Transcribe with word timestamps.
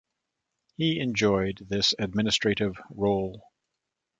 He 0.77 0.99
enjoyed 0.99 1.59
this 1.69 1.93
administrative 1.99 2.73
role. 2.89 3.43